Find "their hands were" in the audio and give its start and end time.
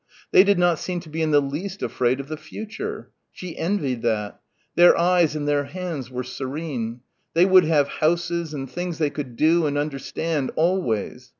5.47-6.23